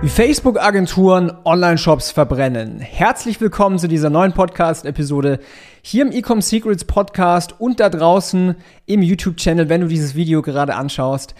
Wie 0.00 0.08
Facebook-Agenturen 0.08 1.32
Online-Shops 1.44 2.12
verbrennen. 2.12 2.78
Herzlich 2.78 3.40
willkommen 3.40 3.80
zu 3.80 3.88
dieser 3.88 4.10
neuen 4.10 4.32
Podcast-Episode 4.32 5.40
hier 5.82 6.06
im 6.06 6.12
Ecom 6.12 6.40
Secrets 6.40 6.84
Podcast 6.84 7.60
und 7.60 7.80
da 7.80 7.88
draußen 7.88 8.54
im 8.86 9.02
YouTube-Channel, 9.02 9.68
wenn 9.68 9.80
du 9.80 9.88
dieses 9.88 10.14
Video 10.14 10.40
gerade 10.40 10.76
anschaust. 10.76 11.34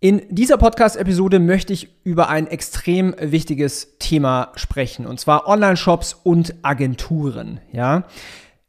In 0.00 0.20
dieser 0.28 0.58
Podcast-Episode 0.58 1.38
möchte 1.38 1.72
ich 1.72 1.88
über 2.04 2.28
ein 2.28 2.46
extrem 2.46 3.14
wichtiges 3.18 3.96
Thema 3.98 4.52
sprechen, 4.56 5.06
und 5.06 5.18
zwar 5.18 5.48
Online-Shops 5.48 6.12
und 6.12 6.56
Agenturen. 6.60 7.62
Ja, 7.72 8.04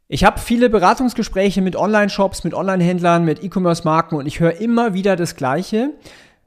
ich 0.08 0.24
habe 0.24 0.40
viele 0.40 0.70
Beratungsgespräche 0.70 1.60
mit 1.60 1.76
Online-Shops, 1.76 2.42
mit 2.42 2.54
Online-Händlern, 2.54 3.26
mit 3.26 3.44
E-Commerce-Marken 3.44 4.16
und 4.16 4.24
ich 4.24 4.40
höre 4.40 4.62
immer 4.62 4.94
wieder 4.94 5.14
das 5.14 5.36
Gleiche. 5.36 5.90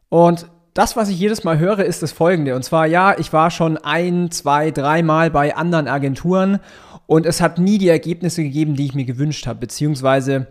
Und 0.09 0.47
das, 0.73 0.95
was 0.95 1.09
ich 1.09 1.19
jedes 1.19 1.43
Mal 1.43 1.59
höre, 1.59 1.79
ist 1.79 2.01
das 2.01 2.11
folgende. 2.11 2.55
Und 2.55 2.63
zwar, 2.63 2.87
ja, 2.87 3.17
ich 3.17 3.31
war 3.33 3.51
schon 3.51 3.77
ein, 3.77 4.31
zwei, 4.31 4.71
dreimal 4.71 5.29
bei 5.29 5.55
anderen 5.55 5.87
Agenturen 5.87 6.59
und 7.05 7.25
es 7.25 7.41
hat 7.41 7.59
nie 7.59 7.77
die 7.77 7.89
Ergebnisse 7.89 8.43
gegeben, 8.43 8.75
die 8.75 8.85
ich 8.85 8.95
mir 8.95 9.05
gewünscht 9.05 9.45
habe. 9.47 9.59
Beziehungsweise 9.59 10.47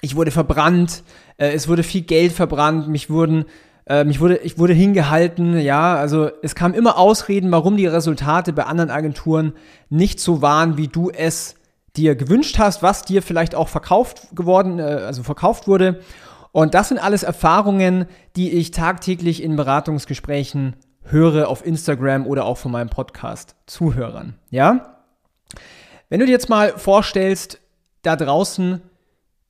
ich 0.00 0.16
wurde 0.16 0.30
verbrannt, 0.30 1.02
äh, 1.36 1.52
es 1.52 1.68
wurde 1.68 1.82
viel 1.82 2.02
Geld 2.02 2.32
verbrannt, 2.32 2.88
mich 2.88 3.10
wurden 3.10 3.44
äh, 3.86 4.04
mich 4.04 4.18
wurde, 4.18 4.38
ich 4.38 4.58
wurde 4.58 4.72
hingehalten, 4.72 5.58
ja, 5.58 5.94
also 5.94 6.30
es 6.42 6.54
kamen 6.54 6.74
immer 6.74 6.96
Ausreden, 6.96 7.50
warum 7.50 7.76
die 7.76 7.86
Resultate 7.86 8.54
bei 8.54 8.64
anderen 8.64 8.90
Agenturen 8.90 9.52
nicht 9.90 10.20
so 10.20 10.40
waren, 10.40 10.78
wie 10.78 10.88
du 10.88 11.10
es 11.10 11.56
dir 11.96 12.16
gewünscht 12.16 12.58
hast, 12.58 12.82
was 12.82 13.04
dir 13.04 13.22
vielleicht 13.22 13.54
auch 13.54 13.68
verkauft 13.68 14.28
geworden, 14.34 14.78
äh, 14.78 14.82
also 14.82 15.22
verkauft 15.22 15.68
wurde. 15.68 16.00
Und 16.54 16.74
das 16.74 16.88
sind 16.88 16.98
alles 16.98 17.24
Erfahrungen, 17.24 18.06
die 18.36 18.52
ich 18.52 18.70
tagtäglich 18.70 19.42
in 19.42 19.56
Beratungsgesprächen 19.56 20.76
höre 21.02 21.48
auf 21.48 21.66
Instagram 21.66 22.28
oder 22.28 22.44
auch 22.44 22.58
von 22.58 22.70
meinem 22.70 22.90
Podcast 22.90 23.56
Zuhörern. 23.66 24.38
Ja? 24.50 25.00
Wenn 26.08 26.20
du 26.20 26.26
dir 26.26 26.30
jetzt 26.30 26.48
mal 26.48 26.78
vorstellst, 26.78 27.58
da 28.02 28.14
draußen 28.14 28.80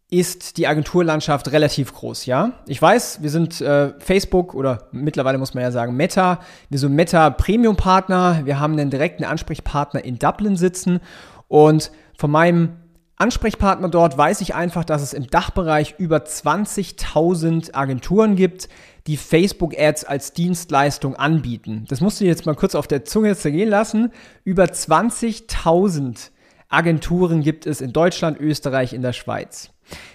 ist 0.08 0.56
die 0.56 0.66
Agenturlandschaft 0.66 1.52
relativ 1.52 1.92
groß, 1.92 2.24
ja? 2.24 2.52
Ich 2.66 2.80
weiß, 2.80 3.20
wir 3.20 3.28
sind 3.28 3.60
äh, 3.60 3.92
Facebook 3.98 4.54
oder 4.54 4.88
mittlerweile 4.90 5.36
muss 5.36 5.52
man 5.52 5.62
ja 5.62 5.72
sagen 5.72 5.94
Meta. 5.96 6.40
Wir 6.70 6.78
sind 6.78 6.94
Meta 6.94 7.28
Premium 7.28 7.76
Partner. 7.76 8.40
Wir 8.44 8.58
haben 8.60 8.78
einen 8.78 8.88
direkten 8.88 9.24
Ansprechpartner 9.24 10.02
in 10.02 10.18
Dublin 10.18 10.56
sitzen 10.56 11.00
und 11.48 11.90
von 12.16 12.30
meinem 12.30 12.76
Ansprechpartner 13.24 13.88
dort 13.88 14.18
weiß 14.18 14.42
ich 14.42 14.54
einfach, 14.54 14.84
dass 14.84 15.00
es 15.00 15.14
im 15.14 15.28
Dachbereich 15.28 15.94
über 15.96 16.18
20.000 16.18 17.72
Agenturen 17.72 18.36
gibt, 18.36 18.68
die 19.06 19.16
Facebook-Ads 19.16 20.04
als 20.04 20.34
Dienstleistung 20.34 21.16
anbieten. 21.16 21.86
Das 21.88 22.02
musst 22.02 22.20
du 22.20 22.26
jetzt 22.26 22.44
mal 22.44 22.54
kurz 22.54 22.74
auf 22.74 22.86
der 22.86 23.06
Zunge 23.06 23.34
zergehen 23.34 23.70
lassen. 23.70 24.12
Über 24.44 24.64
20.000 24.64 26.32
Agenturen 26.68 27.40
gibt 27.40 27.66
es 27.66 27.80
in 27.80 27.94
Deutschland, 27.94 28.38
Österreich, 28.38 28.92
in 28.92 29.00
der 29.00 29.14
Schweiz. 29.14 29.70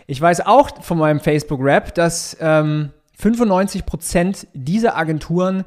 Ich 0.06 0.22
weiß 0.22 0.42
auch 0.42 0.84
von 0.84 1.00
meinem 1.00 1.20
Facebook-Rap, 1.20 1.96
dass 1.96 2.38
ähm, 2.40 2.92
95% 3.20 4.46
dieser 4.54 4.96
Agenturen 4.96 5.66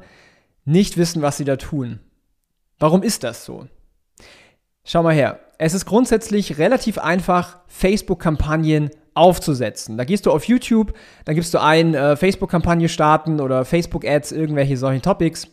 nicht 0.63 0.95
wissen, 0.95 1.21
was 1.21 1.35
sie 1.35 1.45
da 1.45 1.57
tun. 1.57 1.99
Warum 2.79 3.03
ist 3.03 3.25
das 3.25 3.43
so? 3.43 3.67
Schau 4.85 5.03
mal 5.03 5.13
her. 5.13 5.41
Es 5.57 5.73
ist 5.73 5.85
grundsätzlich 5.85 6.57
relativ 6.57 6.97
einfach, 6.97 7.57
Facebook-Kampagnen 7.67 8.89
aufzusetzen. 9.13 9.97
Da 9.97 10.03
gehst 10.03 10.25
du 10.25 10.31
auf 10.31 10.45
YouTube, 10.45 10.93
dann 11.25 11.35
gibst 11.35 11.53
du 11.53 11.61
ein, 11.61 11.93
äh, 11.93 12.15
Facebook-Kampagne 12.15 12.89
starten 12.89 13.39
oder 13.39 13.65
Facebook-Ads, 13.65 14.31
irgendwelche 14.31 14.77
solchen 14.77 15.01
Topics. 15.01 15.47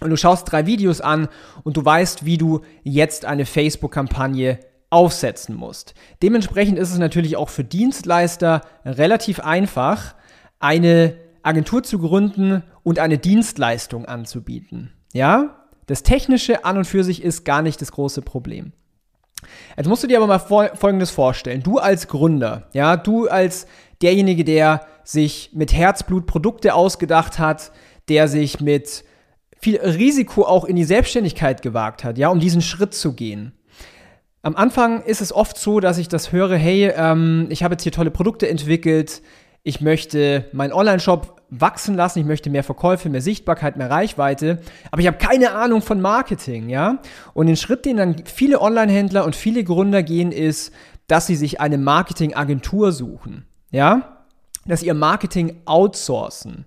Und 0.00 0.10
du 0.10 0.16
schaust 0.16 0.50
drei 0.50 0.66
Videos 0.66 1.00
an 1.00 1.28
und 1.64 1.76
du 1.76 1.84
weißt, 1.84 2.24
wie 2.24 2.38
du 2.38 2.60
jetzt 2.84 3.24
eine 3.24 3.46
Facebook-Kampagne 3.46 4.60
aufsetzen 4.90 5.54
musst. 5.54 5.94
Dementsprechend 6.22 6.78
ist 6.78 6.92
es 6.92 6.98
natürlich 6.98 7.36
auch 7.36 7.50
für 7.50 7.64
Dienstleister 7.64 8.62
relativ 8.84 9.40
einfach, 9.40 10.14
eine 10.60 11.14
Agentur 11.42 11.82
zu 11.82 11.98
gründen 11.98 12.62
und 12.82 12.98
eine 12.98 13.18
Dienstleistung 13.18 14.06
anzubieten. 14.06 14.92
Ja? 15.12 15.66
Das 15.86 16.02
Technische 16.02 16.64
an 16.64 16.78
und 16.78 16.84
für 16.84 17.04
sich 17.04 17.22
ist 17.22 17.44
gar 17.44 17.62
nicht 17.62 17.80
das 17.80 17.92
große 17.92 18.22
Problem. 18.22 18.72
Jetzt 19.76 19.86
musst 19.86 20.02
du 20.02 20.06
dir 20.06 20.18
aber 20.20 20.26
mal 20.26 20.38
Folgendes 20.38 21.10
vorstellen. 21.10 21.62
Du 21.62 21.78
als 21.78 22.08
Gründer, 22.08 22.68
ja, 22.72 22.96
du 22.96 23.28
als 23.28 23.66
derjenige, 24.02 24.44
der 24.44 24.86
sich 25.04 25.50
mit 25.54 25.72
Herzblut 25.72 26.26
Produkte 26.26 26.74
ausgedacht 26.74 27.38
hat, 27.38 27.72
der 28.08 28.28
sich 28.28 28.60
mit 28.60 29.04
viel 29.60 29.76
Risiko 29.80 30.44
auch 30.44 30.64
in 30.64 30.76
die 30.76 30.84
Selbstständigkeit 30.84 31.62
gewagt 31.62 32.04
hat, 32.04 32.18
ja, 32.18 32.28
um 32.28 32.40
diesen 32.40 32.62
Schritt 32.62 32.94
zu 32.94 33.14
gehen. 33.14 33.52
Am 34.42 34.54
Anfang 34.54 35.02
ist 35.02 35.20
es 35.20 35.32
oft 35.32 35.58
so, 35.58 35.80
dass 35.80 35.98
ich 35.98 36.08
das 36.08 36.30
höre, 36.32 36.56
hey, 36.56 36.92
ähm, 36.94 37.46
ich 37.50 37.62
habe 37.62 37.74
jetzt 37.74 37.82
hier 37.82 37.92
tolle 37.92 38.10
Produkte 38.10 38.48
entwickelt, 38.48 39.20
ich 39.64 39.80
möchte 39.80 40.46
meinen 40.52 40.72
Online-Shop 40.72 41.37
wachsen 41.50 41.94
lassen, 41.94 42.18
ich 42.18 42.24
möchte 42.24 42.50
mehr 42.50 42.64
Verkäufe, 42.64 43.08
mehr 43.08 43.22
Sichtbarkeit, 43.22 43.76
mehr 43.76 43.90
Reichweite, 43.90 44.60
aber 44.90 45.00
ich 45.00 45.06
habe 45.06 45.18
keine 45.18 45.52
Ahnung 45.52 45.82
von 45.82 46.00
Marketing, 46.00 46.68
ja? 46.68 46.98
Und 47.34 47.46
den 47.46 47.56
Schritt, 47.56 47.84
den 47.84 47.96
dann 47.96 48.16
viele 48.24 48.60
Online-Händler 48.60 49.24
und 49.24 49.34
viele 49.34 49.64
Gründer 49.64 50.02
gehen, 50.02 50.32
ist, 50.32 50.72
dass 51.06 51.26
sie 51.26 51.36
sich 51.36 51.60
eine 51.60 51.78
Marketing-Agentur 51.78 52.92
suchen, 52.92 53.46
ja? 53.70 54.24
Dass 54.66 54.80
sie 54.80 54.86
ihr 54.86 54.94
Marketing 54.94 55.62
outsourcen. 55.64 56.66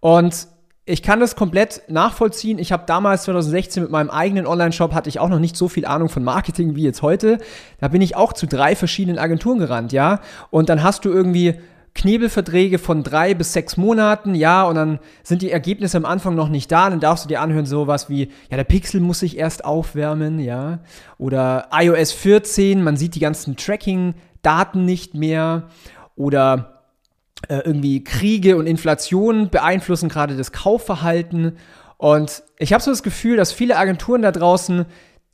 Und 0.00 0.48
ich 0.84 1.02
kann 1.02 1.20
das 1.20 1.36
komplett 1.36 1.82
nachvollziehen. 1.88 2.58
Ich 2.58 2.72
habe 2.72 2.84
damals 2.86 3.24
2016 3.24 3.82
mit 3.82 3.92
meinem 3.92 4.08
eigenen 4.08 4.46
Online-Shop 4.46 4.94
hatte 4.94 5.10
ich 5.10 5.20
auch 5.20 5.28
noch 5.28 5.38
nicht 5.38 5.54
so 5.54 5.68
viel 5.68 5.84
Ahnung 5.84 6.08
von 6.08 6.24
Marketing 6.24 6.76
wie 6.76 6.82
jetzt 6.82 7.02
heute. 7.02 7.38
Da 7.78 7.88
bin 7.88 8.00
ich 8.00 8.16
auch 8.16 8.32
zu 8.32 8.46
drei 8.46 8.74
verschiedenen 8.74 9.18
Agenturen 9.18 9.58
gerannt, 9.58 9.92
ja. 9.92 10.20
Und 10.50 10.70
dann 10.70 10.82
hast 10.82 11.04
du 11.04 11.10
irgendwie 11.10 11.60
Knebelverträge 11.94 12.78
von 12.78 13.02
drei 13.02 13.34
bis 13.34 13.52
sechs 13.52 13.76
Monaten, 13.76 14.34
ja, 14.34 14.64
und 14.64 14.76
dann 14.76 14.98
sind 15.22 15.42
die 15.42 15.50
Ergebnisse 15.50 15.96
am 15.96 16.04
Anfang 16.04 16.34
noch 16.34 16.48
nicht 16.48 16.70
da, 16.70 16.90
dann 16.90 17.00
darfst 17.00 17.24
du 17.24 17.28
dir 17.28 17.40
anhören 17.40 17.66
sowas 17.66 18.08
wie, 18.08 18.30
ja, 18.50 18.56
der 18.56 18.64
Pixel 18.64 19.00
muss 19.00 19.20
sich 19.20 19.36
erst 19.36 19.64
aufwärmen, 19.64 20.38
ja, 20.38 20.80
oder 21.18 21.68
iOS 21.72 22.12
14, 22.12 22.82
man 22.82 22.96
sieht 22.96 23.14
die 23.14 23.20
ganzen 23.20 23.56
Tracking-Daten 23.56 24.84
nicht 24.84 25.14
mehr, 25.14 25.68
oder 26.18 26.82
äh, 27.48 27.60
irgendwie 27.64 28.02
Kriege 28.02 28.56
und 28.56 28.66
Inflation 28.66 29.48
beeinflussen 29.48 30.08
gerade 30.08 30.36
das 30.36 30.52
Kaufverhalten. 30.52 31.56
Und 31.96 32.42
ich 32.58 32.72
habe 32.72 32.82
so 32.82 32.90
das 32.90 33.04
Gefühl, 33.04 33.36
dass 33.36 33.52
viele 33.52 33.76
Agenturen 33.76 34.22
da 34.22 34.32
draußen 34.32 34.84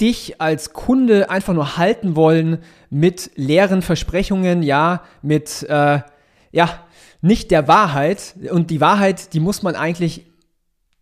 dich 0.00 0.41
als 0.41 0.72
Kunde 0.72 1.31
einfach 1.31 1.54
nur 1.54 1.76
halten 1.76 2.16
wollen 2.16 2.59
mit 2.91 3.31
leeren 3.37 3.81
Versprechungen, 3.81 4.62
ja, 4.62 5.03
mit 5.22 5.62
äh, 5.69 6.00
ja, 6.54 6.84
nicht 7.20 7.50
der 7.50 7.69
Wahrheit. 7.69 8.37
Und 8.50 8.70
die 8.70 8.81
Wahrheit, 8.81 9.34
die 9.34 9.41
muss 9.41 9.62
man 9.62 9.75
eigentlich 9.75 10.26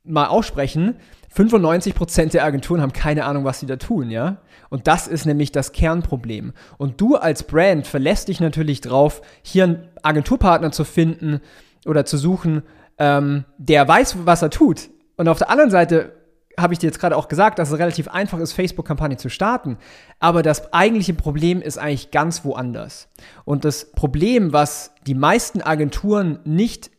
mal 0.03 0.27
aussprechen. 0.27 0.97
95% 1.35 2.33
der 2.33 2.45
Agenturen 2.45 2.81
haben 2.81 2.93
keine 2.93 3.25
Ahnung, 3.25 3.45
was 3.45 3.61
sie 3.61 3.67
da 3.67 3.77
tun, 3.77 4.11
ja? 4.11 4.39
Und 4.71 4.87
das 4.87 5.07
ist 5.07 5.26
nämlich 5.26 5.53
das 5.53 5.73
Kernproblem. 5.73 6.53
Und 6.79 7.00
du 7.00 7.17
als 7.17 7.43
Brand 7.43 7.87
verlässt 7.87 8.29
dich 8.29 8.41
natürlich 8.41 8.81
drauf, 8.81 9.21
hier 9.43 9.65
einen 9.65 9.88
Agenturpartner 10.03 10.73
zu 10.73 10.85
finden 10.85 11.41
oder 11.85 12.06
zu 12.06 12.17
suchen, 12.17 12.62
ähm, 12.99 13.44
der 13.59 13.87
weiß, 13.87 14.25
was 14.25 14.43
er 14.43 14.50
tut. 14.50 14.88
Und 15.17 15.29
auf 15.29 15.38
der 15.38 15.50
anderen 15.50 15.71
Seite 15.71 16.12
habe 16.58 16.72
ich 16.72 16.78
dir 16.78 16.87
jetzt 16.87 17.00
gerade 17.00 17.16
auch 17.16 17.28
gesagt, 17.28 17.58
dass 17.58 17.70
es 17.70 17.78
relativ 17.78 18.08
einfach 18.08 18.38
ist, 18.38 18.52
Facebook-Kampagne 18.52 19.16
zu 19.16 19.28
starten. 19.28 19.78
Aber 20.19 20.43
das 20.43 20.72
eigentliche 20.72 21.14
Problem 21.14 21.62
ist 21.62 21.78
eigentlich 21.78 22.10
ganz 22.10 22.44
woanders. 22.44 23.08
Und 23.44 23.64
das 23.64 23.93
Problem, 23.93 24.52
was 24.52 24.93
die 25.06 25.14
meisten 25.14 25.62
Agenturen 25.62 26.38
nicht, 26.44 26.90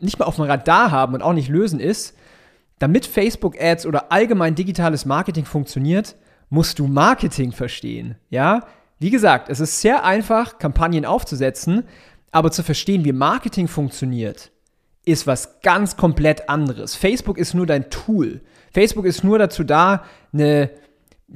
nicht 0.00 0.18
mal 0.18 0.26
auf 0.26 0.36
dem 0.36 0.44
Radar 0.44 0.90
haben 0.90 1.14
und 1.14 1.22
auch 1.22 1.32
nicht 1.32 1.48
lösen, 1.48 1.80
ist, 1.80 2.16
damit 2.78 3.06
Facebook-Ads 3.06 3.86
oder 3.86 4.12
allgemein 4.12 4.54
digitales 4.54 5.04
Marketing 5.06 5.44
funktioniert, 5.44 6.16
musst 6.48 6.78
du 6.78 6.86
Marketing 6.86 7.52
verstehen. 7.52 8.16
Ja? 8.28 8.66
Wie 8.98 9.10
gesagt, 9.10 9.48
es 9.48 9.60
ist 9.60 9.80
sehr 9.80 10.04
einfach, 10.04 10.58
Kampagnen 10.58 11.04
aufzusetzen, 11.04 11.84
aber 12.32 12.50
zu 12.50 12.62
verstehen, 12.62 13.04
wie 13.04 13.12
Marketing 13.12 13.68
funktioniert, 13.68 14.52
ist 15.06 15.26
was 15.26 15.60
ganz 15.62 15.96
komplett 15.96 16.50
anderes. 16.50 16.94
Facebook 16.94 17.38
ist 17.38 17.54
nur 17.54 17.66
dein 17.66 17.88
Tool. 17.88 18.42
Facebook 18.72 19.06
ist 19.06 19.24
nur 19.24 19.38
dazu 19.38 19.64
da, 19.64 20.04
eine 20.34 20.70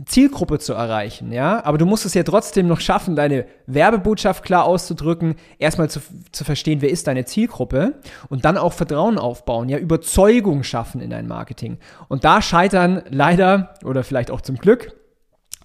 Zielgruppe 0.04 0.58
zu 0.58 0.74
erreichen, 0.74 1.32
ja. 1.32 1.64
Aber 1.64 1.78
du 1.78 1.86
musst 1.86 2.04
es 2.04 2.14
ja 2.14 2.22
trotzdem 2.22 2.66
noch 2.68 2.80
schaffen, 2.80 3.16
deine 3.16 3.46
Werbebotschaft 3.66 4.44
klar 4.44 4.64
auszudrücken, 4.64 5.36
erstmal 5.58 5.88
zu, 5.88 6.00
zu 6.30 6.44
verstehen, 6.44 6.82
wer 6.82 6.90
ist 6.90 7.06
deine 7.06 7.24
Zielgruppe 7.24 7.94
und 8.28 8.44
dann 8.44 8.58
auch 8.58 8.72
Vertrauen 8.72 9.18
aufbauen, 9.18 9.68
ja, 9.68 9.78
Überzeugung 9.78 10.62
schaffen 10.62 11.00
in 11.00 11.10
dein 11.10 11.26
Marketing. 11.26 11.78
Und 12.08 12.24
da 12.24 12.42
scheitern 12.42 13.02
leider 13.08 13.74
oder 13.84 14.04
vielleicht 14.04 14.30
auch 14.30 14.40
zum 14.40 14.56
Glück 14.56 14.92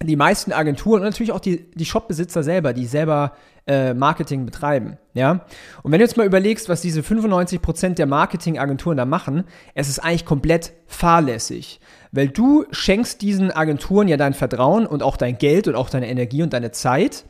die 0.02 0.16
meisten 0.16 0.52
Agenturen 0.52 1.00
und 1.00 1.06
natürlich 1.06 1.32
auch 1.32 1.40
die, 1.40 1.70
die 1.72 1.86
Shopbesitzer 1.86 2.42
selber, 2.42 2.74
die 2.74 2.86
selber 2.86 3.32
äh, 3.66 3.94
Marketing 3.94 4.44
betreiben. 4.44 4.98
Ja? 5.14 5.46
Und 5.82 5.90
wenn 5.90 5.98
du 5.98 6.04
jetzt 6.04 6.16
mal 6.16 6.26
überlegst, 6.26 6.68
was 6.68 6.82
diese 6.82 7.00
95% 7.00 7.94
der 7.94 8.06
Marketingagenturen 8.06 8.98
da 8.98 9.06
machen, 9.06 9.44
es 9.74 9.88
ist 9.88 9.98
eigentlich 9.98 10.26
komplett 10.26 10.72
fahrlässig. 10.86 11.80
Weil 12.12 12.28
du 12.28 12.66
schenkst 12.70 13.22
diesen 13.22 13.50
Agenturen 13.50 14.08
ja 14.08 14.18
dein 14.18 14.34
Vertrauen 14.34 14.86
und 14.86 15.02
auch 15.02 15.16
dein 15.16 15.38
Geld 15.38 15.66
und 15.66 15.76
auch 15.76 15.88
deine 15.88 16.08
Energie 16.08 16.42
und 16.42 16.52
deine 16.52 16.72
Zeit. 16.72 17.24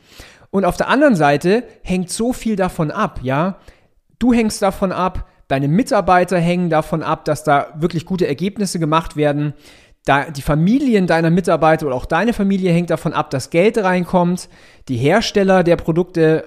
Und 0.51 0.65
auf 0.65 0.77
der 0.77 0.89
anderen 0.89 1.15
Seite 1.15 1.63
hängt 1.83 2.09
so 2.09 2.33
viel 2.33 2.55
davon 2.55 2.91
ab, 2.91 3.19
ja. 3.23 3.57
Du 4.19 4.33
hängst 4.33 4.61
davon 4.61 4.91
ab, 4.91 5.27
deine 5.47 5.67
Mitarbeiter 5.67 6.39
hängen 6.39 6.69
davon 6.69 7.03
ab, 7.03 7.25
dass 7.25 7.43
da 7.43 7.67
wirklich 7.77 8.05
gute 8.05 8.27
Ergebnisse 8.27 8.79
gemacht 8.79 9.15
werden 9.15 9.53
die 10.07 10.41
Familien 10.41 11.07
deiner 11.07 11.29
Mitarbeiter 11.29 11.85
oder 11.85 11.95
auch 11.95 12.05
deine 12.05 12.33
Familie 12.33 12.71
hängt 12.71 12.89
davon 12.89 13.13
ab, 13.13 13.29
dass 13.29 13.49
Geld 13.49 13.77
reinkommt. 13.77 14.49
Die 14.87 14.97
Hersteller 14.97 15.63
der 15.63 15.75
Produkte 15.75 16.43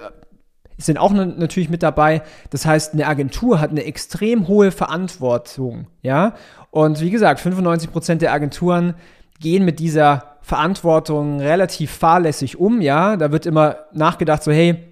sind 0.79 0.99
auch 0.99 1.13
natürlich 1.13 1.69
mit 1.69 1.83
dabei. 1.83 2.23
Das 2.51 2.65
heißt, 2.65 2.95
eine 2.95 3.07
Agentur 3.07 3.61
hat 3.61 3.71
eine 3.71 3.85
extrem 3.85 4.49
hohe 4.49 4.71
Verantwortung, 4.71 5.87
ja. 6.03 6.35
Und 6.71 7.01
wie 7.01 7.11
gesagt, 7.11 7.41
95 7.41 7.91
Prozent 7.93 8.23
der 8.23 8.33
Agenturen 8.33 8.95
gehen 9.41 9.65
mit 9.65 9.79
dieser 9.79 10.37
Verantwortung 10.41 11.41
relativ 11.41 11.91
fahrlässig 11.91 12.59
um, 12.59 12.81
ja. 12.81 13.17
Da 13.17 13.33
wird 13.33 13.47
immer 13.47 13.77
nachgedacht, 13.93 14.43
so, 14.43 14.53
hey, 14.53 14.90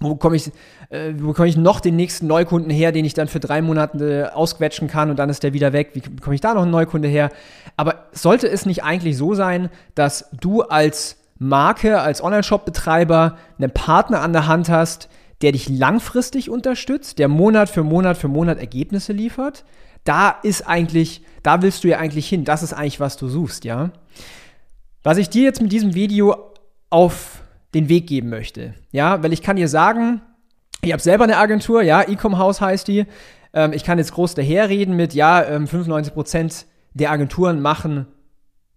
wo 0.00 0.16
komme 0.16 0.36
ich, 0.36 0.50
äh, 0.90 1.12
wo 1.16 1.28
bekomme 1.28 1.48
ich 1.48 1.56
noch 1.56 1.80
den 1.80 1.96
nächsten 1.96 2.26
Neukunden 2.26 2.70
her, 2.70 2.92
den 2.92 3.04
ich 3.04 3.14
dann 3.14 3.28
für 3.28 3.40
drei 3.40 3.62
Monate 3.62 4.34
ausquetschen 4.34 4.88
kann 4.88 5.10
und 5.10 5.18
dann 5.18 5.30
ist 5.30 5.42
der 5.42 5.52
wieder 5.52 5.72
weg? 5.72 5.90
Wie 5.94 6.00
bekomme 6.00 6.34
ich 6.34 6.40
da 6.40 6.54
noch 6.54 6.62
einen 6.62 6.70
Neukunde 6.70 7.08
her? 7.08 7.30
Aber 7.76 8.06
sollte 8.12 8.48
es 8.48 8.66
nicht 8.66 8.82
eigentlich 8.82 9.16
so 9.16 9.34
sein, 9.34 9.70
dass 9.94 10.28
du 10.32 10.62
als 10.62 11.16
Marke, 11.38 12.00
als 12.00 12.22
Online-Shop-Betreiber 12.22 13.36
einen 13.58 13.70
Partner 13.70 14.20
an 14.20 14.32
der 14.32 14.46
Hand 14.46 14.68
hast, 14.68 15.08
der 15.42 15.52
dich 15.52 15.68
langfristig 15.68 16.50
unterstützt, 16.50 17.18
der 17.18 17.28
Monat 17.28 17.68
für 17.68 17.82
Monat 17.82 18.16
für 18.16 18.28
Monat 18.28 18.58
Ergebnisse 18.58 19.12
liefert? 19.12 19.64
Da 20.04 20.30
ist 20.42 20.66
eigentlich, 20.66 21.22
da 21.42 21.62
willst 21.62 21.84
du 21.84 21.88
ja 21.88 21.98
eigentlich 21.98 22.28
hin. 22.28 22.44
Das 22.44 22.62
ist 22.62 22.72
eigentlich, 22.72 23.00
was 23.00 23.16
du 23.16 23.28
suchst, 23.28 23.64
ja? 23.64 23.90
Was 25.02 25.18
ich 25.18 25.28
dir 25.28 25.42
jetzt 25.42 25.60
mit 25.60 25.72
diesem 25.72 25.94
Video 25.94 26.52
auf 26.90 27.43
den 27.74 27.88
Weg 27.88 28.06
geben 28.06 28.30
möchte, 28.30 28.74
ja, 28.92 29.22
weil 29.22 29.32
ich 29.32 29.42
kann 29.42 29.56
dir 29.56 29.68
sagen, 29.68 30.22
ich 30.82 30.92
habe 30.92 31.02
selber 31.02 31.24
eine 31.24 31.38
Agentur, 31.38 31.82
ja, 31.82 32.02
Ecom 32.02 32.38
House 32.38 32.60
heißt 32.60 32.88
die. 32.88 33.06
Ähm, 33.52 33.72
ich 33.72 33.84
kann 33.84 33.98
jetzt 33.98 34.12
groß 34.12 34.34
daherreden 34.34 34.96
mit, 34.96 35.14
ja, 35.14 35.42
ähm, 35.44 35.66
95% 35.66 36.66
der 36.92 37.10
Agenturen 37.10 37.60
machen 37.60 38.06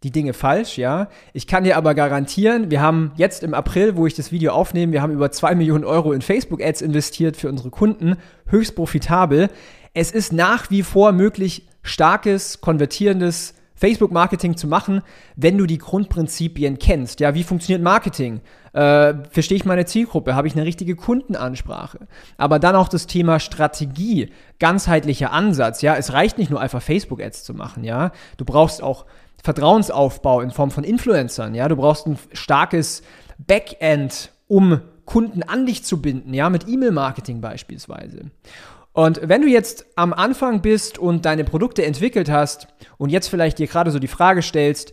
die 0.03 0.11
Dinge 0.11 0.33
falsch, 0.33 0.77
ja. 0.77 1.09
Ich 1.33 1.47
kann 1.47 1.63
dir 1.63 1.75
aber 1.75 1.95
garantieren, 1.95 2.69
wir 2.69 2.81
haben 2.81 3.11
jetzt 3.15 3.43
im 3.43 3.53
April, 3.53 3.97
wo 3.97 4.05
ich 4.05 4.13
das 4.13 4.31
Video 4.31 4.51
aufnehme, 4.53 4.93
wir 4.93 5.01
haben 5.01 5.11
über 5.13 5.31
2 5.31 5.55
Millionen 5.55 5.83
Euro 5.83 6.13
in 6.13 6.21
Facebook-Ads 6.21 6.81
investiert 6.81 7.35
für 7.35 7.49
unsere 7.49 7.71
Kunden, 7.71 8.15
höchst 8.47 8.75
profitabel. 8.75 9.49
Es 9.93 10.11
ist 10.11 10.33
nach 10.33 10.69
wie 10.69 10.83
vor 10.83 11.11
möglich, 11.13 11.67
starkes, 11.81 12.61
konvertierendes 12.61 13.55
Facebook-Marketing 13.77 14.57
zu 14.57 14.67
machen, 14.67 15.01
wenn 15.35 15.57
du 15.57 15.65
die 15.65 15.77
Grundprinzipien 15.77 16.79
kennst. 16.79 17.19
Ja, 17.19 17.33
wie 17.33 17.43
funktioniert 17.43 17.81
Marketing? 17.81 18.41
Äh, 18.73 19.13
verstehe 19.29 19.57
ich 19.57 19.65
meine 19.65 19.85
Zielgruppe? 19.85 20.35
Habe 20.35 20.47
ich 20.47 20.55
eine 20.55 20.65
richtige 20.65 20.95
Kundenansprache? 20.95 21.99
Aber 22.37 22.59
dann 22.59 22.75
auch 22.75 22.89
das 22.89 23.07
Thema 23.07 23.39
Strategie, 23.39 24.31
ganzheitlicher 24.59 25.31
Ansatz. 25.31 25.81
Ja, 25.81 25.95
es 25.95 26.11
reicht 26.11 26.37
nicht 26.37 26.51
nur 26.51 26.59
einfach 26.59 26.81
Facebook-Ads 26.81 27.43
zu 27.43 27.53
machen. 27.53 27.83
Ja, 27.83 28.11
du 28.37 28.45
brauchst 28.45 28.83
auch 28.83 29.05
Vertrauensaufbau 29.43 30.41
in 30.41 30.51
Form 30.51 30.71
von 30.71 30.83
Influencern. 30.83 31.55
Ja, 31.55 31.69
du 31.69 31.75
brauchst 31.75 32.07
ein 32.07 32.17
starkes 32.33 33.03
Backend, 33.37 34.31
um 34.47 34.81
Kunden 35.05 35.43
an 35.43 35.65
dich 35.65 35.83
zu 35.83 36.01
binden. 36.01 36.33
Ja, 36.33 36.49
mit 36.49 36.67
E-Mail-Marketing 36.67 37.39
beispielsweise. 37.39 38.31
Und 38.97 39.19
wenn 39.21 39.43
du 39.43 39.47
jetzt 39.47 39.85
am 39.95 40.11
Anfang 40.11 40.63
bist 40.63 40.97
und 40.97 41.25
deine 41.25 41.43
Produkte 41.43 41.85
entwickelt 41.85 42.31
hast 42.31 42.67
und 42.97 43.11
jetzt 43.11 43.27
vielleicht 43.27 43.59
dir 43.59 43.67
gerade 43.67 43.91
so 43.91 43.99
die 43.99 44.07
Frage 44.07 44.41
stellst, 44.41 44.91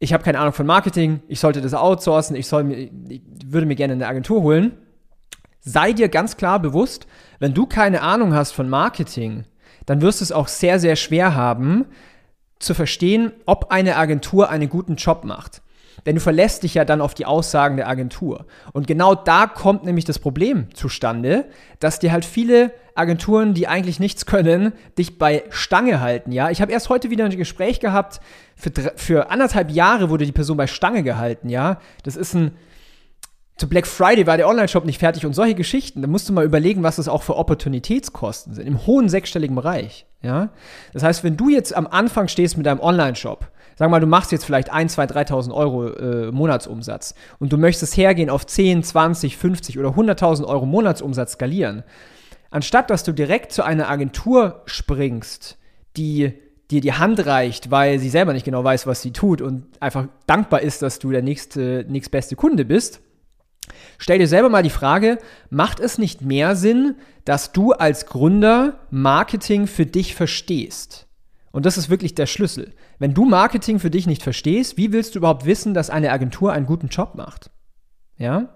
ich 0.00 0.12
habe 0.12 0.24
keine 0.24 0.40
Ahnung 0.40 0.52
von 0.52 0.66
Marketing, 0.66 1.22
ich 1.28 1.38
sollte 1.38 1.60
das 1.60 1.72
outsourcen, 1.72 2.34
ich, 2.34 2.48
soll 2.48 2.68
ich 2.72 3.22
würde 3.46 3.68
mir 3.68 3.76
gerne 3.76 3.92
eine 3.92 4.08
Agentur 4.08 4.42
holen, 4.42 4.76
sei 5.60 5.92
dir 5.92 6.08
ganz 6.08 6.36
klar 6.36 6.58
bewusst, 6.58 7.06
wenn 7.38 7.54
du 7.54 7.66
keine 7.66 8.02
Ahnung 8.02 8.34
hast 8.34 8.50
von 8.50 8.68
Marketing, 8.68 9.44
dann 9.86 10.02
wirst 10.02 10.20
du 10.20 10.24
es 10.24 10.32
auch 10.32 10.48
sehr, 10.48 10.80
sehr 10.80 10.96
schwer 10.96 11.36
haben, 11.36 11.84
zu 12.58 12.74
verstehen, 12.74 13.30
ob 13.46 13.70
eine 13.70 13.98
Agentur 13.98 14.50
einen 14.50 14.68
guten 14.68 14.96
Job 14.96 15.22
macht. 15.22 15.62
Denn 16.06 16.16
du 16.16 16.20
verlässt 16.20 16.62
dich 16.62 16.74
ja 16.74 16.84
dann 16.84 17.00
auf 17.00 17.14
die 17.14 17.26
Aussagen 17.26 17.76
der 17.76 17.88
Agentur. 17.88 18.46
Und 18.72 18.86
genau 18.86 19.14
da 19.14 19.46
kommt 19.46 19.84
nämlich 19.84 20.04
das 20.04 20.18
Problem 20.18 20.74
zustande, 20.74 21.46
dass 21.80 21.98
dir 21.98 22.12
halt 22.12 22.24
viele 22.24 22.72
Agenturen, 22.94 23.54
die 23.54 23.68
eigentlich 23.68 24.00
nichts 24.00 24.26
können, 24.26 24.72
dich 24.98 25.18
bei 25.18 25.44
Stange 25.50 26.00
halten. 26.00 26.32
Ja, 26.32 26.50
ich 26.50 26.60
habe 26.60 26.72
erst 26.72 26.88
heute 26.88 27.10
wieder 27.10 27.24
ein 27.24 27.36
Gespräch 27.36 27.80
gehabt. 27.80 28.20
Für, 28.56 28.70
für 28.96 29.30
anderthalb 29.30 29.70
Jahre 29.70 30.10
wurde 30.10 30.26
die 30.26 30.32
Person 30.32 30.56
bei 30.56 30.66
Stange 30.66 31.02
gehalten. 31.02 31.48
Ja, 31.48 31.78
das 32.02 32.16
ist 32.16 32.34
ein 32.34 32.52
zu 33.62 33.68
Black 33.68 33.86
Friday 33.86 34.26
war 34.26 34.36
der 34.36 34.48
Online-Shop 34.48 34.84
nicht 34.84 34.98
fertig 34.98 35.24
und 35.24 35.34
solche 35.34 35.54
Geschichten. 35.54 36.02
Da 36.02 36.08
musst 36.08 36.28
du 36.28 36.32
mal 36.32 36.44
überlegen, 36.44 36.82
was 36.82 36.96
das 36.96 37.06
auch 37.06 37.22
für 37.22 37.36
Opportunitätskosten 37.36 38.54
sind. 38.54 38.66
Im 38.66 38.86
hohen 38.86 39.08
sechsstelligen 39.08 39.54
Bereich. 39.54 40.06
Ja? 40.20 40.48
Das 40.92 41.04
heißt, 41.04 41.22
wenn 41.22 41.36
du 41.36 41.48
jetzt 41.48 41.72
am 41.76 41.86
Anfang 41.86 42.26
stehst 42.26 42.56
mit 42.56 42.66
deinem 42.66 42.80
Online-Shop 42.80 43.48
Sag 43.76 43.90
mal, 43.90 44.00
du 44.00 44.06
machst 44.06 44.32
jetzt 44.32 44.44
vielleicht 44.44 44.72
1, 44.72 44.92
2, 44.94 45.04
3.000 45.04 45.52
Euro 45.52 45.88
äh, 45.88 46.32
Monatsumsatz 46.32 47.14
und 47.38 47.52
du 47.52 47.58
möchtest 47.58 47.96
hergehen 47.96 48.30
auf 48.30 48.46
10, 48.46 48.82
20, 48.82 49.36
50 49.36 49.78
oder 49.78 49.90
100.000 49.90 50.44
Euro 50.44 50.66
Monatsumsatz 50.66 51.32
skalieren. 51.32 51.82
Anstatt 52.50 52.90
dass 52.90 53.02
du 53.04 53.12
direkt 53.12 53.52
zu 53.52 53.62
einer 53.62 53.88
Agentur 53.88 54.62
springst, 54.66 55.58
die 55.96 56.34
dir 56.70 56.80
die 56.80 56.92
Hand 56.92 57.24
reicht, 57.26 57.70
weil 57.70 57.98
sie 57.98 58.10
selber 58.10 58.32
nicht 58.32 58.44
genau 58.44 58.62
weiß, 58.62 58.86
was 58.86 59.02
sie 59.02 59.12
tut 59.12 59.40
und 59.40 59.64
einfach 59.80 60.08
dankbar 60.26 60.60
ist, 60.60 60.82
dass 60.82 60.98
du 60.98 61.10
der 61.10 61.22
nächste, 61.22 61.84
nächstbeste 61.88 62.36
Kunde 62.36 62.64
bist, 62.64 63.00
Stell 63.98 64.18
dir 64.18 64.26
selber 64.26 64.48
mal 64.48 64.62
die 64.62 64.70
Frage, 64.70 65.18
macht 65.50 65.80
es 65.80 65.98
nicht 65.98 66.22
mehr 66.22 66.56
Sinn, 66.56 66.96
dass 67.24 67.52
du 67.52 67.72
als 67.72 68.06
Gründer 68.06 68.80
Marketing 68.90 69.66
für 69.66 69.86
dich 69.86 70.14
verstehst? 70.14 71.06
Und 71.52 71.66
das 71.66 71.78
ist 71.78 71.90
wirklich 71.90 72.14
der 72.14 72.26
Schlüssel. 72.26 72.72
Wenn 72.98 73.14
du 73.14 73.24
Marketing 73.24 73.78
für 73.78 73.90
dich 73.90 74.06
nicht 74.06 74.22
verstehst, 74.22 74.76
wie 74.76 74.92
willst 74.92 75.14
du 75.14 75.18
überhaupt 75.18 75.44
wissen, 75.44 75.74
dass 75.74 75.90
eine 75.90 76.10
Agentur 76.10 76.52
einen 76.52 76.66
guten 76.66 76.88
Job 76.88 77.14
macht? 77.14 77.50
Ja? 78.16 78.48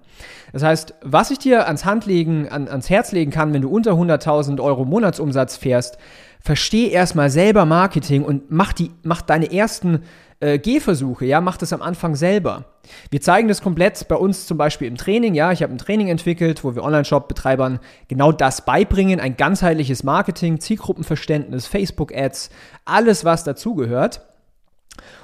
Das 0.53 0.63
heißt, 0.63 0.95
was 1.03 1.31
ich 1.31 1.39
dir 1.39 1.67
ans 1.67 1.85
Hand 1.85 2.07
legen, 2.07 2.49
an, 2.49 2.69
ans 2.69 2.89
Herz 2.89 3.13
legen 3.13 3.31
kann, 3.31 3.53
wenn 3.53 3.63
du 3.63 3.69
unter 3.69 3.93
100.000 3.93 4.63
Euro 4.63 4.85
Monatsumsatz 4.85 5.57
fährst, 5.57 5.99
versteh 6.41 6.89
erstmal 6.89 7.29
selber 7.29 7.67
Marketing 7.67 8.25
und 8.25 8.51
mach 8.51 8.73
die, 8.73 8.93
mach 9.03 9.21
deine 9.21 9.53
ersten 9.53 10.05
äh, 10.41 10.59
Gehversuche, 10.59 11.25
ja, 11.25 11.41
mach 11.41 11.57
das 11.57 11.73
am 11.73 11.83
Anfang 11.83 12.15
selber. 12.15 12.65
Wir 13.11 13.21
zeigen 13.21 13.49
das 13.49 13.63
komplett 13.63 14.07
bei 14.09 14.17
uns 14.17 14.47
zum 14.47 14.59
Beispiel 14.59 14.89
im 14.89 14.97
Training, 14.97 15.35
ja, 15.35 15.53
ich 15.53 15.63
habe 15.63 15.73
ein 15.73 15.79
Training 15.79 16.09
entwickelt, 16.09 16.63
wo 16.63 16.75
wir 16.75 16.85
Online-Shop-Betreibern 16.85 17.81
genau 18.09 18.33
das 18.33 18.65
beibringen, 18.65 19.21
ein 19.21 19.37
ganzheitliches 19.37 20.05
Marketing, 20.05 20.61
Zielgruppenverständnis, 20.61 21.67
Facebook-Ads, 21.67 22.51
alles, 22.85 23.25
was 23.25 23.45
dazugehört. 23.45 24.21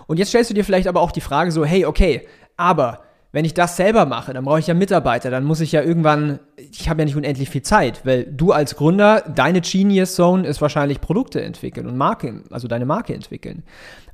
Und 0.07 0.19
jetzt 0.19 0.28
stellst 0.28 0.50
du 0.50 0.54
dir 0.54 0.64
vielleicht 0.64 0.88
aber 0.88 1.00
auch 1.00 1.12
die 1.12 1.21
Frage 1.21 1.52
so, 1.52 1.64
hey, 1.64 1.87
okay, 1.87 2.26
aber 2.57 3.02
wenn 3.33 3.45
ich 3.45 3.55
das 3.55 3.77
selber 3.77 4.07
mache, 4.07 4.33
dann 4.33 4.45
brauche 4.45 4.61
ich 4.61 4.67
ja 4.67 4.75
Mitarbeiter, 4.75 5.31
dann 5.31 5.45
muss 5.45 5.61
ich 5.61 5.73
ja 5.73 5.83
irgendwann, 5.83 6.39
ich 6.57 6.89
habe 6.89 7.01
ja 7.01 7.07
nicht 7.07 7.17
unendlich 7.17 7.49
viel 7.49 7.62
Zeit, 7.62 8.05
weil 8.05 8.25
du 8.25 8.53
als 8.53 8.77
Gründer, 8.77 9.23
deine 9.35 9.62
Genius 9.62 10.15
Zone 10.15 10.47
ist 10.47 10.61
wahrscheinlich 10.61 11.01
Produkte 11.01 11.43
entwickeln 11.43 11.87
und 11.87 11.97
Marke, 11.97 12.43
also 12.51 12.69
deine 12.69 12.87
Marke 12.87 13.15
entwickeln. 13.15 13.62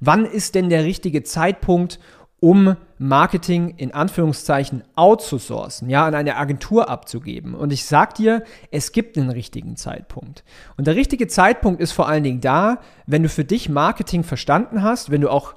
Wann 0.01 0.25
ist 0.25 0.55
denn 0.55 0.71
der 0.71 0.85
richtige 0.85 1.25
Zeitpunkt, 1.25 1.99
um 2.41 2.77
Marketing 2.99 3.75
in 3.77 3.93
Anführungszeichen 3.93 4.85
outzusourcen, 4.95 5.91
ja, 5.91 6.07
an 6.07 6.15
eine 6.15 6.37
Agentur 6.37 6.89
abzugeben. 6.89 7.55
Und 7.55 7.73
ich 7.73 7.85
sag 7.85 8.15
dir, 8.15 8.45
es 8.71 8.93
gibt 8.93 9.19
einen 9.19 9.31
richtigen 9.31 9.77
Zeitpunkt. 9.77 10.45
Und 10.77 10.87
der 10.87 10.95
richtige 10.95 11.27
Zeitpunkt 11.27 11.81
ist 11.81 11.93
vor 11.93 12.09
allen 12.09 12.23
Dingen 12.23 12.41
da, 12.41 12.79
wenn 13.07 13.25
du 13.25 13.29
für 13.29 13.45
dich 13.45 13.69
Marketing 13.69 14.23
verstanden 14.23 14.83
hast, 14.83 15.11
wenn 15.11 15.21
du 15.21 15.31
auch 15.31 15.55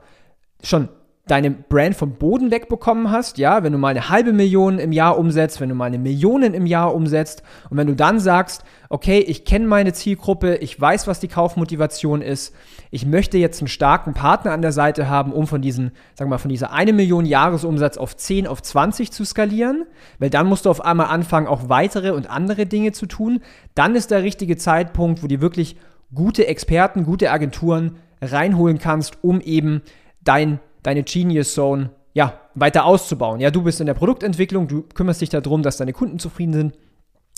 schon 0.63 0.89
deine 1.27 1.51
Brand 1.51 1.95
vom 1.95 2.15
Boden 2.15 2.49
wegbekommen 2.49 3.11
hast, 3.11 3.37
ja, 3.37 3.63
wenn 3.63 3.71
du 3.71 3.77
mal 3.77 3.89
eine 3.89 4.09
halbe 4.09 4.33
Million 4.33 4.79
im 4.79 4.91
Jahr 4.91 5.17
umsetzt, 5.17 5.61
wenn 5.61 5.69
du 5.69 5.75
mal 5.75 5.85
eine 5.85 5.99
Million 5.99 6.41
im 6.41 6.65
Jahr 6.65 6.95
umsetzt 6.95 7.43
und 7.69 7.77
wenn 7.77 7.87
du 7.87 7.95
dann 7.95 8.19
sagst, 8.19 8.63
okay, 8.89 9.19
ich 9.19 9.45
kenne 9.45 9.67
meine 9.67 9.93
Zielgruppe, 9.93 10.55
ich 10.55 10.79
weiß, 10.81 11.07
was 11.07 11.19
die 11.19 11.27
Kaufmotivation 11.27 12.21
ist, 12.21 12.55
ich 12.89 13.05
möchte 13.05 13.37
jetzt 13.37 13.61
einen 13.61 13.67
starken 13.67 14.13
Partner 14.13 14.51
an 14.51 14.63
der 14.63 14.71
Seite 14.71 15.09
haben, 15.09 15.31
um 15.31 15.45
von 15.45 15.61
diesen, 15.61 15.91
sag 16.15 16.27
mal, 16.27 16.39
von 16.39 16.49
dieser 16.49 16.73
eine 16.73 16.91
Million 16.91 17.25
Jahresumsatz 17.25 17.97
auf 17.97 18.17
10, 18.17 18.47
auf 18.47 18.61
20 18.61 19.11
zu 19.11 19.23
skalieren, 19.23 19.85
weil 20.17 20.31
dann 20.31 20.47
musst 20.47 20.65
du 20.65 20.71
auf 20.71 20.83
einmal 20.83 21.07
anfangen, 21.07 21.47
auch 21.47 21.69
weitere 21.69 22.11
und 22.11 22.29
andere 22.29 22.65
Dinge 22.65 22.93
zu 22.93 23.05
tun, 23.05 23.41
dann 23.75 23.95
ist 23.95 24.11
der 24.11 24.23
richtige 24.23 24.57
Zeitpunkt, 24.57 25.21
wo 25.21 25.27
dir 25.27 25.39
wirklich 25.39 25.77
gute 26.13 26.47
Experten, 26.47 27.05
gute 27.05 27.31
Agenturen 27.31 27.97
reinholen 28.21 28.79
kannst, 28.79 29.23
um 29.23 29.39
eben 29.39 29.81
dein 30.23 30.59
deine 30.83 31.03
Genius 31.03 31.53
Zone 31.53 31.91
ja, 32.13 32.39
weiter 32.55 32.85
auszubauen. 32.85 33.39
Ja, 33.39 33.51
du 33.51 33.63
bist 33.63 33.79
in 33.79 33.85
der 33.85 33.93
Produktentwicklung, 33.93 34.67
du 34.67 34.83
kümmerst 34.83 35.21
dich 35.21 35.29
darum, 35.29 35.63
dass 35.63 35.77
deine 35.77 35.93
Kunden 35.93 36.19
zufrieden 36.19 36.53
sind. 36.53 36.77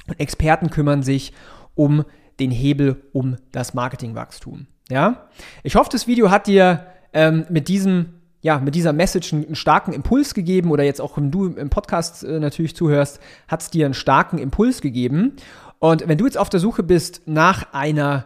Und 0.07 0.19
Experten 0.19 0.69
kümmern 0.69 1.03
sich 1.03 1.33
um 1.75 2.03
den 2.39 2.51
Hebel, 2.51 3.03
um 3.13 3.37
das 3.51 3.73
Marketingwachstum. 3.73 4.67
Ja, 4.89 5.29
ich 5.63 5.75
hoffe, 5.75 5.89
das 5.91 6.07
Video 6.07 6.29
hat 6.29 6.47
dir 6.47 6.87
ähm, 7.13 7.45
mit 7.49 7.67
diesem 7.67 8.15
ja, 8.43 8.59
mit 8.59 8.75
dieser 8.75 8.91
Message 8.91 9.31
einen 9.31 9.55
starken 9.55 9.93
Impuls 9.93 10.33
gegeben 10.33 10.71
oder 10.71 10.83
jetzt 10.83 10.99
auch 10.99 11.15
wenn 11.15 11.31
du 11.31 11.45
im 11.45 11.69
Podcast 11.69 12.25
äh, 12.25 12.41
natürlich 12.41 12.75
zuhörst, 12.75 13.21
hat 13.47 13.61
es 13.61 13.69
dir 13.69 13.85
einen 13.85 13.93
starken 13.93 14.37
Impuls 14.37 14.81
gegeben. 14.81 15.37
Und 15.79 16.05
wenn 16.09 16.17
du 16.17 16.25
jetzt 16.25 16.37
auf 16.37 16.49
der 16.49 16.59
Suche 16.59 16.83
bist 16.83 17.21
nach 17.25 17.71
einer 17.71 18.25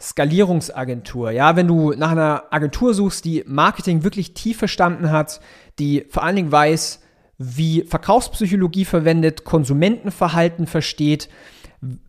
Skalierungsagentur. 0.00 1.30
Ja, 1.30 1.56
wenn 1.56 1.68
du 1.68 1.92
nach 1.92 2.10
einer 2.10 2.44
Agentur 2.50 2.92
suchst, 2.92 3.24
die 3.24 3.44
Marketing 3.46 4.04
wirklich 4.04 4.34
tief 4.34 4.58
verstanden 4.58 5.10
hat, 5.10 5.40
die 5.78 6.04
vor 6.10 6.22
allen 6.22 6.36
Dingen 6.36 6.52
weiß, 6.52 7.00
wie 7.38 7.82
Verkaufspsychologie 7.82 8.84
verwendet, 8.84 9.44
Konsumentenverhalten 9.44 10.66
versteht, 10.66 11.30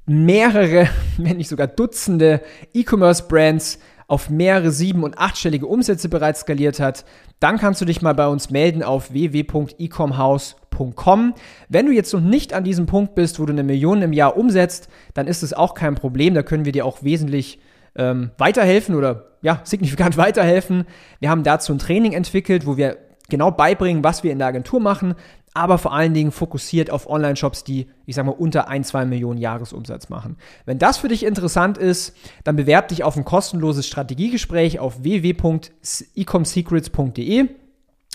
mehrere, 0.05 0.89
wenn 1.17 1.37
nicht 1.37 1.49
sogar 1.49 1.67
Dutzende 1.67 2.41
E-Commerce-Brands 2.73 3.79
auf 4.07 4.29
mehrere 4.29 4.71
sieben- 4.71 5.03
und 5.03 5.17
achtstellige 5.17 5.67
Umsätze 5.67 6.07
bereits 6.07 6.39
skaliert 6.41 6.79
hat, 6.79 7.03
dann 7.39 7.57
kannst 7.57 7.81
du 7.81 7.85
dich 7.85 8.01
mal 8.01 8.13
bei 8.13 8.27
uns 8.27 8.49
melden 8.49 8.83
auf 8.83 9.11
www.ecomhouse.com. 9.11 11.33
Wenn 11.67 11.85
du 11.85 11.91
jetzt 11.91 12.13
noch 12.13 12.21
nicht 12.21 12.53
an 12.53 12.63
diesem 12.63 12.85
Punkt 12.85 13.15
bist, 13.15 13.37
wo 13.39 13.45
du 13.45 13.51
eine 13.51 13.63
Million 13.63 14.01
im 14.01 14.13
Jahr 14.13 14.37
umsetzt, 14.37 14.87
dann 15.13 15.27
ist 15.27 15.43
es 15.43 15.53
auch 15.53 15.73
kein 15.73 15.95
Problem. 15.95 16.33
Da 16.33 16.43
können 16.43 16.63
wir 16.63 16.71
dir 16.71 16.85
auch 16.85 17.03
wesentlich 17.03 17.59
ähm, 17.97 18.31
weiterhelfen 18.37 18.95
oder 18.95 19.25
ja, 19.41 19.59
signifikant 19.63 20.17
weiterhelfen. 20.17 20.85
Wir 21.19 21.29
haben 21.29 21.43
dazu 21.43 21.73
ein 21.73 21.79
Training 21.79 22.13
entwickelt, 22.13 22.65
wo 22.65 22.77
wir 22.77 22.97
genau 23.29 23.51
beibringen, 23.51 24.03
was 24.03 24.23
wir 24.23 24.31
in 24.31 24.39
der 24.39 24.47
Agentur 24.47 24.79
machen, 24.79 25.13
aber 25.53 25.77
vor 25.77 25.93
allen 25.93 26.13
Dingen 26.13 26.31
fokussiert 26.31 26.89
auf 26.91 27.09
Online-Shops, 27.09 27.63
die, 27.63 27.87
ich 28.05 28.15
sag 28.15 28.25
mal, 28.25 28.31
unter 28.31 28.67
1, 28.69 28.89
2 28.89 29.05
Millionen 29.05 29.39
Jahresumsatz 29.39 30.09
machen. 30.09 30.37
Wenn 30.65 30.77
das 30.77 30.97
für 30.97 31.07
dich 31.07 31.25
interessant 31.25 31.79
ist, 31.79 32.15
dann 32.43 32.55
bewerb 32.55 32.89
dich 32.89 33.03
auf 33.03 33.17
ein 33.17 33.25
kostenloses 33.25 33.87
Strategiegespräch 33.87 34.77
auf 34.79 35.01
www.ecomsecrets.de. 35.03 37.49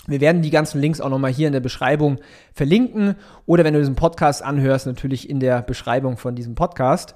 Wir 0.05 0.21
werden 0.21 0.41
die 0.41 0.49
ganzen 0.49 0.81
Links 0.81 0.99
auch 1.01 1.09
nochmal 1.09 1.31
hier 1.31 1.47
in 1.47 1.53
der 1.53 1.59
Beschreibung 1.59 2.19
verlinken 2.53 3.15
oder 3.45 3.63
wenn 3.63 3.73
du 3.73 3.79
diesen 3.79 3.95
Podcast 3.95 4.43
anhörst, 4.43 4.85
natürlich 4.85 5.29
in 5.29 5.39
der 5.39 5.61
Beschreibung 5.61 6.17
von 6.17 6.35
diesem 6.35 6.55
Podcast. 6.55 7.15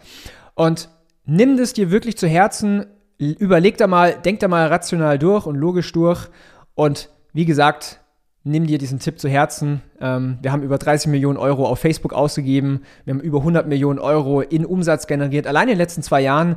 Und 0.55 0.89
nimm 1.27 1.57
das 1.57 1.73
dir 1.73 1.91
wirklich 1.91 2.17
zu 2.17 2.27
Herzen, 2.27 2.87
überleg 3.19 3.77
da 3.77 3.85
mal, 3.85 4.13
denk 4.13 4.39
da 4.39 4.47
mal 4.47 4.67
rational 4.67 5.19
durch 5.19 5.45
und 5.45 5.55
logisch 5.55 5.91
durch 5.91 6.27
und 6.73 7.09
wie 7.33 7.45
gesagt, 7.45 7.99
nimm 8.43 8.65
dir 8.65 8.77
diesen 8.77 8.99
Tipp 8.99 9.19
zu 9.19 9.29
Herzen. 9.29 9.81
Ähm, 9.99 10.39
wir 10.41 10.51
haben 10.51 10.63
über 10.63 10.77
30 10.77 11.11
Millionen 11.11 11.37
Euro 11.37 11.67
auf 11.67 11.79
Facebook 11.79 12.13
ausgegeben, 12.13 12.81
wir 13.05 13.13
haben 13.13 13.21
über 13.21 13.39
100 13.39 13.67
Millionen 13.67 13.99
Euro 13.99 14.41
in 14.41 14.65
Umsatz 14.65 15.05
generiert, 15.05 15.45
allein 15.45 15.63
in 15.63 15.73
den 15.73 15.77
letzten 15.77 16.01
zwei 16.01 16.21
Jahren. 16.21 16.55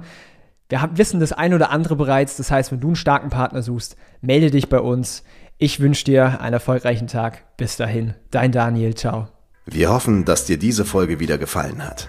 Wir 0.68 0.88
wissen 0.94 1.18
das 1.18 1.32
ein 1.32 1.52
oder 1.52 1.70
andere 1.70 1.96
bereits, 1.96 2.36
das 2.36 2.50
heißt, 2.52 2.70
wenn 2.70 2.80
du 2.80 2.88
einen 2.88 2.96
starken 2.96 3.28
Partner 3.28 3.60
suchst, 3.60 3.96
melde 4.20 4.52
dich 4.52 4.68
bei 4.68 4.78
uns. 4.78 5.24
Ich 5.58 5.80
wünsche 5.80 6.04
dir 6.04 6.40
einen 6.40 6.54
erfolgreichen 6.54 7.08
Tag. 7.08 7.56
Bis 7.56 7.76
dahin, 7.76 8.14
dein 8.30 8.52
Daniel, 8.52 8.94
ciao. 8.94 9.28
Wir 9.66 9.90
hoffen, 9.90 10.24
dass 10.24 10.46
dir 10.46 10.58
diese 10.58 10.84
Folge 10.84 11.18
wieder 11.18 11.38
gefallen 11.38 11.84
hat. 11.84 12.08